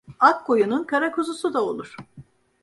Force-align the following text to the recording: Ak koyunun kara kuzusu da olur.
Ak 0.19 0.37
koyunun 0.45 0.83
kara 0.83 1.11
kuzusu 1.11 1.53
da 1.53 1.61
olur. 1.65 1.95